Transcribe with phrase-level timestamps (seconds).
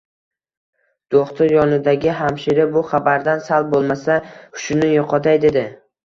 [1.15, 5.63] Do`xtir yonidagi hamshira bu xabardan sal bo`lmasa hushini yo`qotay, dedi